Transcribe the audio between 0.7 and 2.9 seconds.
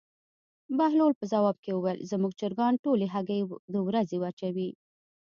بهلول په ځواب کې وویل: زموږ چرګان